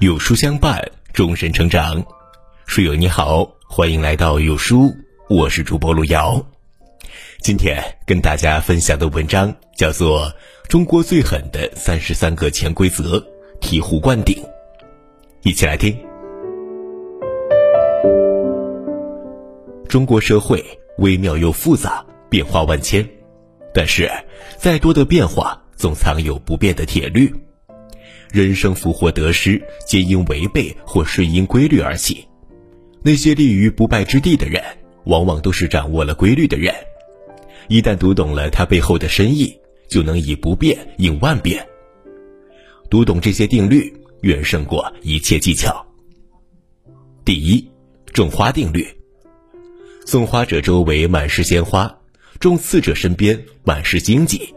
[0.00, 0.80] 有书相伴，
[1.12, 2.00] 终身成长。
[2.66, 4.94] 书友你好，欢迎来到有书，
[5.28, 6.40] 我是主播路遥。
[7.40, 10.26] 今天跟大家分享的文章叫做
[10.68, 13.18] 《中国最狠的三十三个潜规则》，
[13.60, 14.40] 醍醐灌顶。
[15.42, 15.98] 一起来听。
[19.88, 20.64] 中国社会
[20.98, 23.04] 微妙又复杂，变化万千，
[23.74, 24.08] 但是
[24.58, 27.34] 再多的变化，总藏有不变的铁律。
[28.30, 32.24] 人生福祸得失，皆因违背或顺应规律而起。
[33.02, 34.62] 那些立于不败之地的人，
[35.04, 36.74] 往往都是掌握了规律的人。
[37.68, 39.56] 一旦读懂了它背后的深意，
[39.88, 41.66] 就能以不变应万变。
[42.90, 45.84] 读懂这些定律，远胜过一切技巧。
[47.24, 47.68] 第一，
[48.12, 48.86] 种花定律。
[50.06, 51.94] 送花者周围满是鲜花，
[52.40, 54.54] 种刺者身边满是荆棘。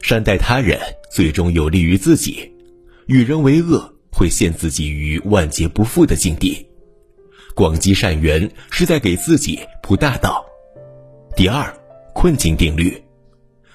[0.00, 0.78] 善待他人，
[1.12, 2.50] 最终有利于自己。
[3.10, 6.64] 与人为恶，会陷自己于万劫不复的境地。
[7.56, 10.46] 广积善缘，是在给自己铺大道。
[11.34, 11.76] 第二，
[12.14, 13.02] 困境定律：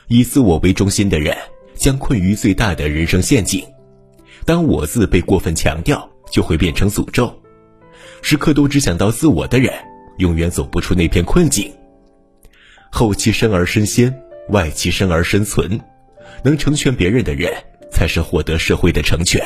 [0.08, 1.36] 以自我为中心的人，
[1.74, 3.62] 将困于最大的人生陷阱。
[4.46, 7.38] 当我字被过分强调，就会变成诅咒。
[8.22, 9.74] 时刻都只想到自我的人，
[10.20, 11.70] 永远走不出那片困境。
[12.90, 14.18] 后其身而身先，
[14.52, 15.78] 外其身而身存。
[16.42, 17.52] 能成全别人的人。
[17.96, 19.42] 才是获得社会的成全。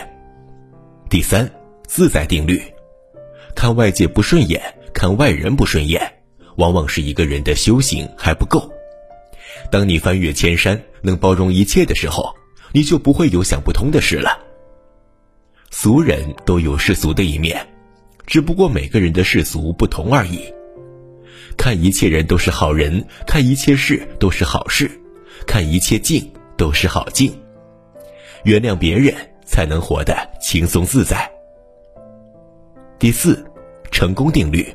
[1.08, 1.47] 第三，
[1.86, 2.59] 自在定律，
[3.55, 4.59] 看外界不顺眼，
[4.92, 6.02] 看外人不顺眼，
[6.55, 8.73] 往往是一个人的修行还不够。
[9.72, 12.36] 当你翻越千山，能包容一切的时候，
[12.72, 14.39] 你就不会有想不通的事了。
[15.70, 17.67] 俗人都有世俗的一面，
[18.25, 20.52] 只不过每个人的世俗不同而已。
[21.55, 24.89] 看一切人都是好人，看一切事都是好事，
[25.45, 27.31] 看一切境都是好境。
[28.44, 29.14] 原谅别人，
[29.45, 31.30] 才能活得轻松自在。
[32.98, 33.45] 第四，
[33.92, 34.73] 成功定律。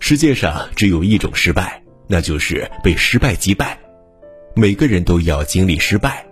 [0.00, 3.78] 世界上只有一种失败，那就是被失败击败。
[4.54, 6.24] 每个人都要经历失败，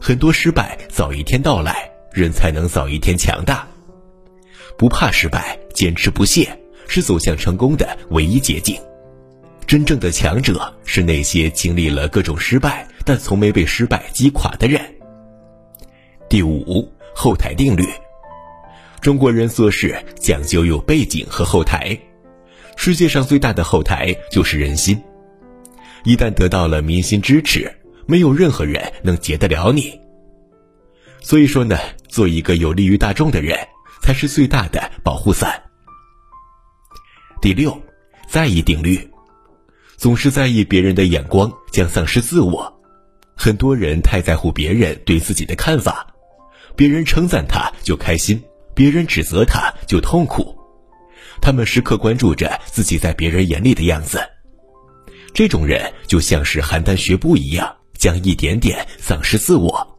[0.00, 3.66] 很多失败早一天到来，人才能早一天强大。
[4.76, 6.48] 不怕失败，坚持不懈，
[6.86, 8.76] 是走向成功的唯一捷径。
[9.66, 14.83] 真正的强者是那些经历了各种失败，但从没被失败击垮的人。
[16.28, 17.86] 第五，后台定律。
[19.00, 21.98] 中国人做事讲究有背景和后台，
[22.76, 25.00] 世界上最大的后台就是人心。
[26.04, 27.70] 一旦得到了民心支持，
[28.06, 29.98] 没有任何人能劫得了你。
[31.20, 33.58] 所以说呢，做一个有利于大众的人，
[34.02, 35.62] 才是最大的保护伞。
[37.40, 37.78] 第六，
[38.28, 38.98] 在意定律。
[39.96, 42.70] 总是在意别人的眼光，将丧失自我。
[43.36, 46.06] 很多人太在乎别人对自己的看法。
[46.76, 48.42] 别人称赞他就开心，
[48.74, 50.56] 别人指责他就痛苦，
[51.40, 54.20] 他们时刻关注着自己在别人眼里的样子。
[55.32, 59.98] 这种人就像是邯郸学步一样，将一点点丧失自我。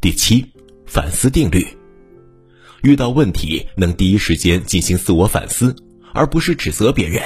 [0.00, 0.44] 第七，
[0.86, 1.66] 反思定律。
[2.82, 5.74] 遇到问题能第一时间进行自我反思，
[6.12, 7.22] 而不是指责别人，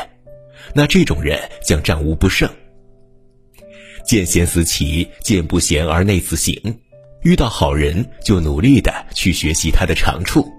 [0.74, 2.48] 那这种人将战无不胜。
[4.06, 6.54] 见贤思齐，见不贤而内自省。
[7.22, 10.50] 遇到好人就努力的去学习他的长处，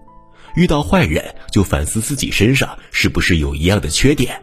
[0.55, 4.41] 遇到坏人就反思自己身上是不是有一样的缺点。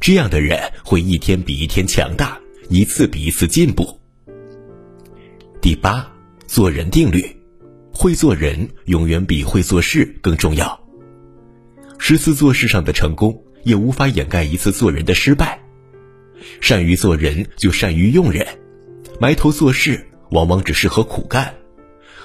[0.00, 2.38] 这样的人会一天比一天强大，
[2.70, 4.00] 一次比一次进步。
[5.60, 6.10] 第八，
[6.46, 7.36] 做人定律，
[7.92, 10.80] 会做人永远比会做事更重要。
[11.98, 15.60] 十次做事上的成功，也无法掩盖一次做人的失败。
[16.62, 18.46] 善于做人就善于用人，
[19.20, 20.06] 埋头做事。
[20.30, 21.54] 往往只适合苦干，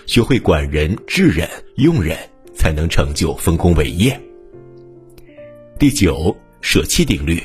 [0.06, 2.18] 学会管人、治人、用人，
[2.56, 4.20] 才能成就丰功伟业。
[5.78, 7.42] 第九，舍弃定律。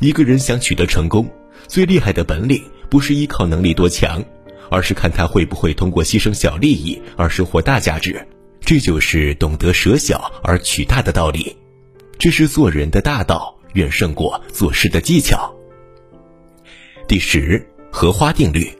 [0.00, 1.28] 一个人想取得成功，
[1.66, 4.22] 最厉害的本领不是依靠能力多强，
[4.70, 8.26] 而是看他会不会通过牺牲小利益而收获大价值。
[8.60, 11.56] 这就是懂得舍小而取大的道理，
[12.18, 15.54] 这是做人的大道，远胜过做事的技巧。
[17.06, 18.70] 第十，荷花定律。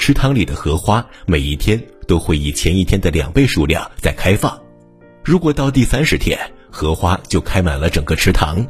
[0.00, 4.58] 池塘里的荷花每一天都会以前一天的两倍数量在开放。
[5.22, 6.38] 如果到第三十天，
[6.70, 8.66] 荷花就开满了整个池塘。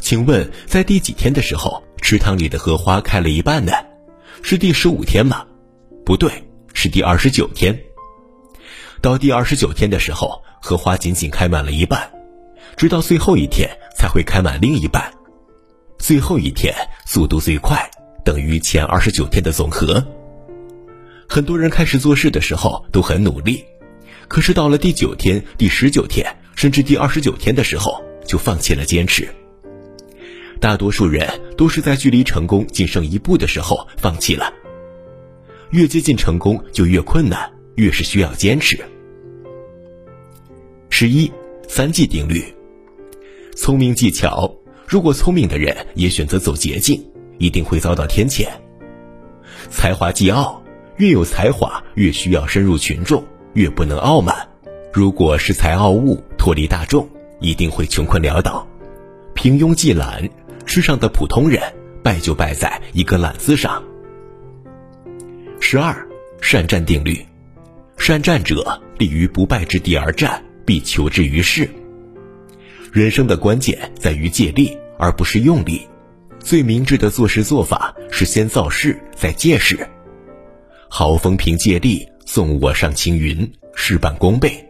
[0.00, 3.72] 请问，在第几天的时候，池塘里的荷花开了一半呢？
[4.40, 5.44] 是第十五天吗？
[6.04, 6.30] 不对，
[6.72, 7.76] 是第二十九天。
[9.00, 12.08] 到第二十九天的时候，荷花仅仅开满了一半，
[12.76, 13.68] 直到最后一天
[13.98, 15.12] 才会开满另一半。
[15.98, 16.72] 最后一天
[17.04, 17.90] 速度最快，
[18.24, 20.06] 等于前二十九天的总和。
[21.36, 23.62] 很多人开始做事的时候都很努力，
[24.26, 29.28] 可是到了第九天、第十九天，甚至第二十九天的时候，就放弃了坚持。
[30.60, 34.50] 大多数人都是在距离成功仅剩一步的时候放弃了。
[35.72, 38.82] 越接近成功，就越困难，越是需要坚持。
[40.88, 41.30] 十一，
[41.68, 42.42] 三忌定律。
[43.54, 44.50] 聪明技巧，
[44.86, 47.06] 如果聪明的人也选择走捷径，
[47.36, 48.48] 一定会遭到天谴。
[49.68, 50.62] 才华既傲，
[50.98, 53.22] 越有才华越需要深入群众，
[53.54, 54.34] 越不能傲慢。
[54.92, 57.08] 如果恃才傲物，脱离大众，
[57.40, 58.66] 一定会穷困潦倒。
[59.34, 60.26] 平庸既懒，
[60.64, 61.60] 世上的普通人
[62.02, 63.82] 败就败在一个“懒”字上。
[65.60, 65.94] 十二，
[66.40, 67.24] 善战定律。
[67.98, 71.68] 善战者立于不败之地而战，必求之于事。
[72.90, 75.86] 人生的关键在于借力，而不是用力。
[76.38, 79.86] 最明智的做事做法是先造势，再借势。
[80.98, 84.66] 好风凭借力，送我上青云，事半功倍。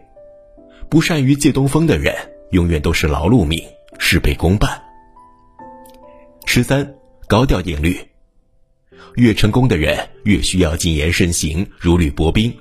[0.89, 2.13] 不善于借东风的人，
[2.51, 3.63] 永远都是劳碌命，
[3.97, 4.77] 事倍功半。
[6.45, 6.95] 十三，
[7.29, 7.97] 高调定律。
[9.15, 12.53] 越成功的人越需要谨言慎行、如履薄冰，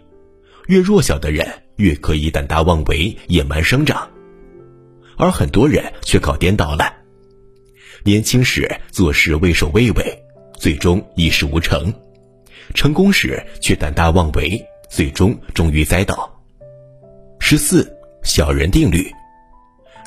[0.69, 4.09] 越弱小的人越可以胆大妄为、野蛮生长，
[5.17, 6.95] 而很多人却搞颠倒了。
[8.05, 10.23] 年轻时做事畏首畏尾，
[10.57, 11.91] 最终一事无成；
[12.75, 16.33] 成功时却胆大妄为，最终终于栽倒。
[17.39, 17.91] 十四
[18.23, 19.11] 小人定律，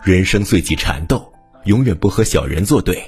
[0.04, 1.32] 人生最忌缠斗，
[1.66, 3.02] 永远不和小人作对，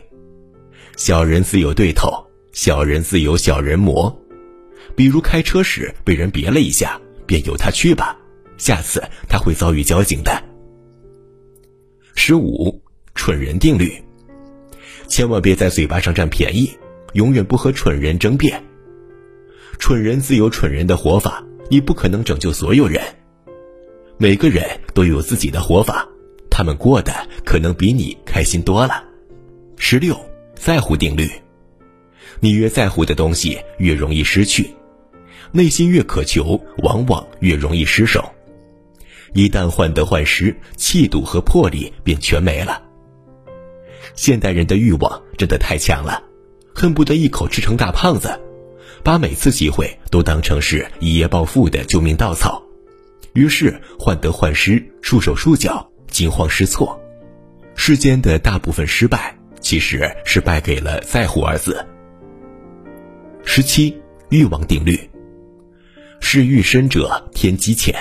[0.97, 2.09] 小人自有对头。
[2.53, 4.13] 小人自有小人魔，
[4.93, 8.13] 比如开车时被人别了一下，便由他去吧，
[8.57, 10.43] 下次他会遭遇交警的。
[12.13, 12.77] 十五，
[13.15, 13.93] 蠢人定律，
[15.07, 16.69] 千万别在嘴巴上占便宜，
[17.13, 18.61] 永远不和蠢人争辩。
[19.81, 23.01] 蠢人自有蠢人的活法，你不可能拯救所有人。
[24.19, 24.63] 每个人
[24.93, 26.07] 都有自己的活法，
[26.51, 27.11] 他们过得
[27.43, 29.03] 可能比你开心多了。
[29.77, 30.15] 十六，
[30.53, 31.27] 在乎定律。
[32.39, 34.65] 你越在乎的东西，越容易失去；
[35.51, 38.23] 内心越渴求，往往越容易失手。
[39.33, 42.83] 一旦患得患失，气度和魄力便全没了。
[44.13, 46.21] 现代人的欲望真的太强了，
[46.71, 48.39] 恨不得一口吃成大胖子，
[49.03, 52.61] 把每次机会都当成是一夜暴富的救命稻草，
[53.33, 56.99] 于是患得患失，束手束脚，惊慌失措。
[57.75, 61.83] 世间的大部分失败，其实是败给了“在乎”二字。
[63.43, 63.97] 十七，
[64.29, 64.99] 欲望定律。
[66.19, 67.95] 是欲深者天机浅，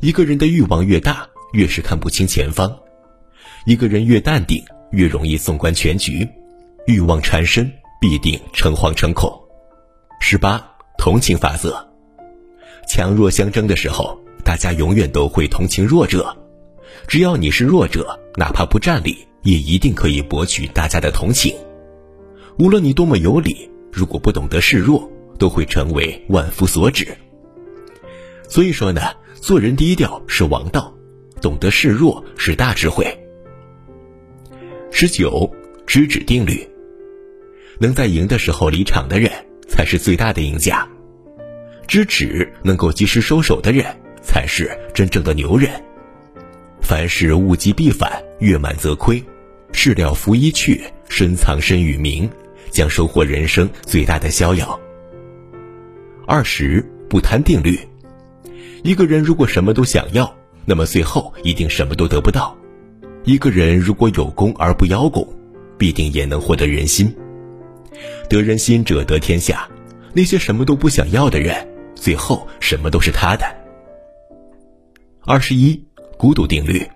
[0.00, 2.70] 一个人的欲望越大，越是看不清前方；
[3.66, 6.26] 一个人越淡定，越容易纵观全局。
[6.86, 7.70] 欲望缠身，
[8.00, 9.43] 必定诚惶诚恐。
[10.26, 10.58] 十八，
[10.96, 11.86] 同情法则。
[12.88, 16.34] 强弱相争的时候，大家永远都会同情弱者。
[17.06, 21.54] 只要你是弱者，哪怕不占理，也一定可以博取大家的同情。
[22.58, 23.70] 无论你多么有理。
[23.92, 25.06] 如果不懂得示弱，
[25.38, 27.06] 都会成为万夫所指。
[28.48, 29.02] 所以说呢，
[29.34, 30.90] 做人低调是王道，
[31.42, 33.06] 懂得示弱是大智慧。
[34.90, 35.52] 十九，
[35.86, 36.66] 知止定律。
[37.78, 39.30] 能在赢的时候离场的人，
[39.74, 40.86] 才是最大的赢家。
[41.88, 43.84] 知止能够及时收手的人，
[44.22, 45.68] 才是真正的牛人。
[46.80, 49.20] 凡事物极必反，月满则亏。
[49.72, 52.30] 事了拂衣去，深藏身与名。
[52.70, 54.80] 将收获人生最大的逍遥。
[56.26, 57.78] 二十不贪定律，
[58.82, 60.34] 一个人如果什么都想要，
[60.64, 62.52] 那么最后一定什么都得不到；
[63.22, 65.24] 一个人如果有功而不邀功，
[65.78, 67.14] 必定也能获得人心。
[68.28, 69.68] 得人心者得天下。
[70.12, 73.44] 那些什么都不想要的人，最后什么都是他的。
[75.26, 75.84] 二十一
[76.16, 76.88] 孤独定律，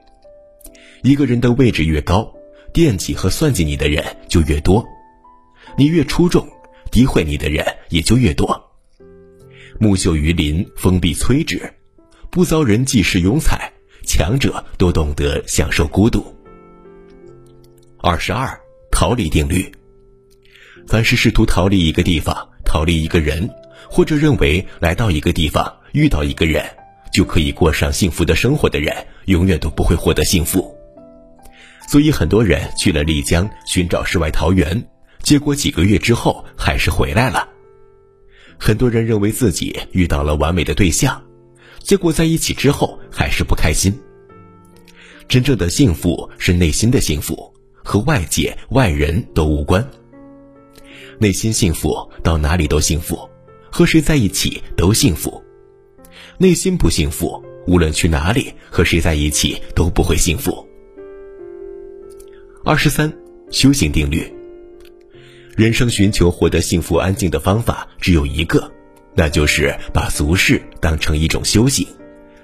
[1.02, 2.32] 一个人的位置越高，
[2.72, 4.86] 惦记和算计你的人就越多。
[5.76, 6.46] 你越出众，
[6.92, 8.70] 诋毁你的人也就越多。
[9.80, 11.60] 木秀于林，风必摧之。
[12.30, 13.72] 不遭人忌是庸才，
[14.04, 16.24] 强者都懂得享受孤独。
[17.96, 18.60] 二十二，
[18.92, 19.72] 逃离定律。
[20.88, 23.48] 凡是试图逃离一个地方、逃离一个人，
[23.90, 26.64] 或者认为来到一个地方遇到一个人
[27.12, 30.74] 就可以过上幸福的生活的人，永远都不会获得幸福。
[31.90, 34.82] 所以，很多人去了丽江寻找世外桃源。
[35.22, 37.46] 结果几个月之后还是回来了。
[38.56, 41.22] 很多人认为自己遇到了完美的对象，
[41.80, 43.92] 结果在一起之后还是不开心。
[45.28, 47.52] 真正的幸福是内心的幸福，
[47.84, 49.86] 和外界外人都无关。
[51.20, 53.28] 内心幸福到哪里都幸福，
[53.72, 55.42] 和谁在一起都幸福。
[56.38, 60.64] 内心不幸福，无论去哪里和谁在一起都不会幸福。
[62.64, 63.12] 二十三，
[63.50, 64.32] 修行定律。
[65.56, 68.70] 人生寻求获得幸福安静的方法只有一个，
[69.16, 71.84] 那就是把俗世当成一种修行。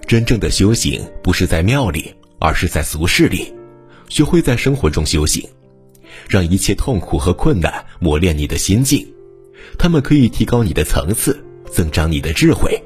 [0.07, 3.54] 真正的修行不是在庙里，而是在俗世里，
[4.09, 5.49] 学会在生活中修行，
[6.28, 9.06] 让一切痛苦和困难磨练你的心境，
[9.78, 12.80] 他们可以提高你的层次，增长你的智慧。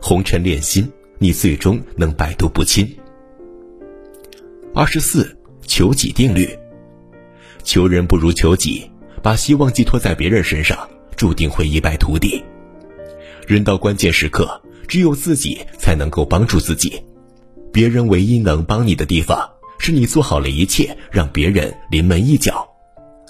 [0.00, 2.88] 红尘练心，你最终能百毒不侵。
[4.74, 6.48] 二十四，求己定律。
[7.62, 8.90] 求人不如求己，
[9.22, 12.42] 把希望寄托在别人身上，注定会一败涂地。
[13.46, 14.60] 人到关键时刻。
[14.86, 17.02] 只有自己才能够帮助自己，
[17.72, 22.66] 别人唯一能帮你的地方，是你做好了一切，让别人临门一脚。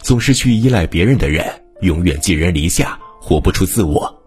[0.02, 1.44] 总是去依赖别人的人，
[1.80, 4.22] 永远寄人篱下，活不出自我。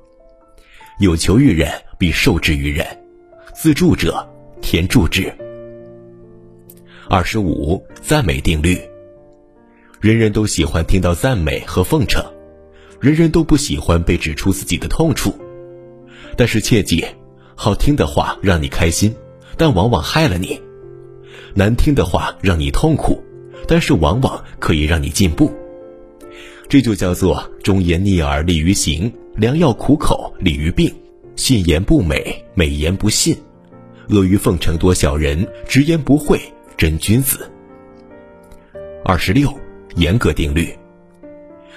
[1.00, 2.86] 有求于人，必受之于人。
[3.54, 4.28] 自助者，
[4.62, 5.34] 天助之。
[7.10, 8.80] 二十五，赞美定律。
[10.00, 12.24] 人人都喜欢听到赞美和奉承，
[13.00, 15.34] 人人都不喜欢被指出自己的痛处。
[16.36, 17.06] 但是切记，
[17.56, 19.16] 好听的话让你开心，
[19.58, 20.60] 但往往害了你；
[21.58, 23.20] 难听的话让你痛苦，
[23.68, 25.52] 但是往往可以让你进步。
[26.70, 30.94] 这就叫做忠言逆耳利于行，良药苦口利于病。
[31.36, 33.36] 信言不美，美言不信。
[34.10, 36.40] 阿谀奉承多小人，直言不讳
[36.78, 37.50] 真君子。
[39.04, 39.52] 二十六，
[39.96, 40.70] 严格定律。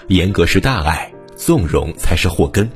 [0.08, 2.70] 严格是大爱，纵容才是祸根。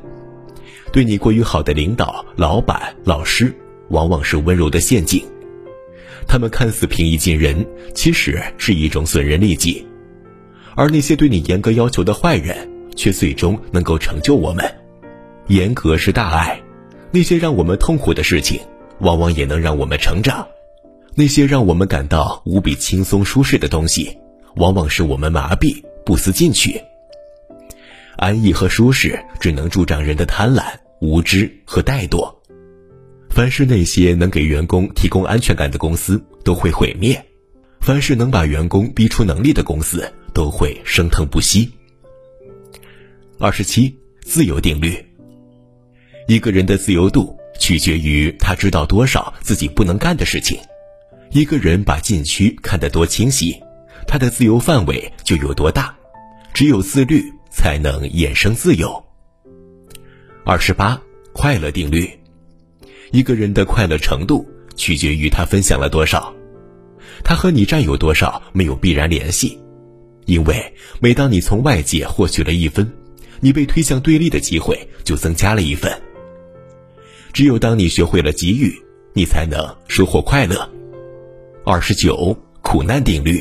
[0.91, 3.55] 对你过于好的领导、老板、老师，
[3.91, 5.23] 往往是温柔的陷阱。
[6.27, 9.87] 他们看似平易近人，其实是一种损人利己。
[10.75, 14.65] 而那些对你严格要求的坏人，却最终能够成就我们。
[15.49, 16.61] 严格是大爱，
[17.11, 18.61] 那些让我们痛苦的事情，
[19.01, 20.47] 往往也能让我们成长。
[21.15, 24.19] 那些让我们感到无比轻松舒适的东西，
[24.57, 26.81] 往往是我们麻痹不思进取。
[28.17, 30.63] 安逸和舒适只能助长人的贪婪。
[31.01, 32.34] 无知和怠惰，
[33.35, 37.17] 凡是那些能给员工提供安全感的公司都会毁灭；
[37.81, 41.69] 凡是能把员工逼出能力的公司都会生腾不息。
[43.41, 45.05] 二十七，自由定律。
[46.29, 50.57] 一个人的自由度取决于他知道多少自己不能干的事情。
[51.33, 53.61] 一个人把禁区看得多清晰，
[54.07, 55.93] 他的自由范围就有多大。
[56.53, 59.05] 只有自律，才能衍生自由。
[60.45, 62.09] 二十八，快乐定律。
[63.15, 64.45] 一个人的快乐程度
[64.75, 66.35] 取决于他分享了多少，
[67.23, 69.57] 他和你占有多少没有必然联系，
[70.27, 72.93] 因为每当你从外界获取了一分，
[73.39, 75.93] 你被推向对立的机会就增加了一分。
[77.33, 78.75] 只有当你学会了给予，
[79.13, 80.69] 你才能收获快乐。
[81.65, 83.41] 二十九，苦难定律。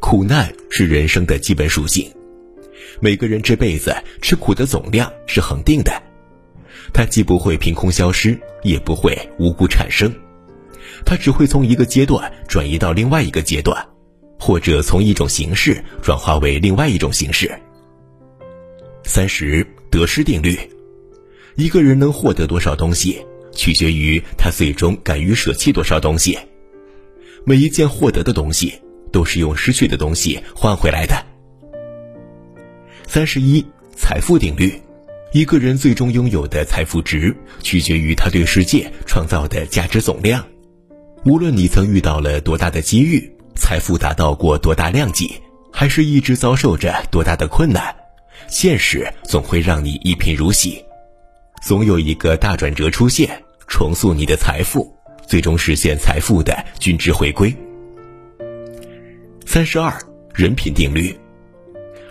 [0.00, 2.10] 苦难是人生的基本属性。
[2.98, 5.92] 每个人这辈子吃苦的总量是恒定的，
[6.92, 10.12] 它既不会凭空消失，也不会无故产生，
[11.04, 13.84] 它只会从一个阶段转移到另外一个阶段，
[14.38, 17.50] 或者从一种形式转化为另外一种形式。
[19.04, 20.58] 三十得失定律，
[21.56, 26.38] 一个人能获得多少东西，取决于他最终敢于舍弃多少东西。
[27.44, 28.72] 每一件获得的东西，
[29.12, 31.14] 都是用失去的东西换回来的。
[33.06, 33.64] 三十一，
[33.94, 34.72] 财富定律，
[35.34, 40.46] 一个人最终拥有的财富值，取决于他对世界创造的价值总量。
[41.24, 45.34] 无论你曾遇到了多大的机遇，财富达到过多大量级，
[45.72, 47.92] 还是一直遭受着多大的困难，
[48.46, 50.80] 现实总会让你一贫如洗，
[51.64, 57.52] 总有一个大转折出现，重塑你的财富，最终实现财富的均值回归。
[59.44, 59.92] 三十二，
[60.32, 61.12] 人品定律，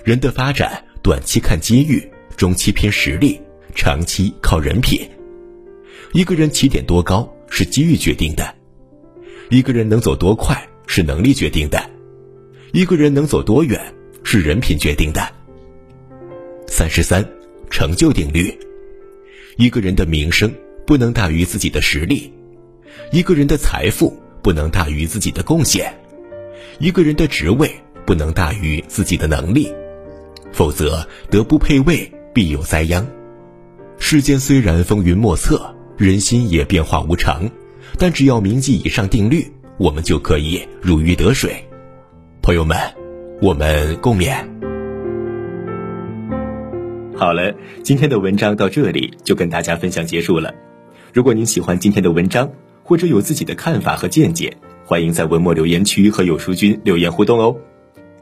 [0.03, 0.83] 人的发展。
[1.01, 2.01] 短期看机遇，
[2.35, 3.39] 中期拼实力，
[3.75, 4.99] 长期靠人品。
[6.13, 8.53] 一个人起点多高是机遇决定的，
[9.49, 11.89] 一个人能走多快是能力决定的，
[12.71, 13.79] 一个人能走多远
[14.23, 15.27] 是人品决定的。
[16.67, 17.27] 三十三，
[17.69, 18.55] 成就定律：
[19.57, 20.53] 一个人的名声
[20.85, 22.31] 不能大于自己的实力，
[23.11, 25.91] 一个人的财富不能大于自己的贡献，
[26.79, 27.71] 一个人的职位
[28.05, 29.71] 不能大于自己的能力。
[30.51, 33.05] 否则，德不配位，必有灾殃。
[33.99, 37.49] 世间虽然风云莫测，人心也变化无常，
[37.97, 41.63] 但只要铭记以上定律，我们就可以如鱼得水。
[42.41, 42.77] 朋友们，
[43.41, 44.35] 我们共勉。
[47.15, 50.53] 好了，今天的文章到这里就跟大家分享结束了。
[51.13, 52.51] 如果您喜欢今天的文章，
[52.83, 57.55] 或者有自己的看法和见解，欢迎在文末留言区和有书君留言互动哦。